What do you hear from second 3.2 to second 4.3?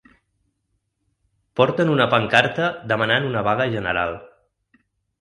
una vaga general.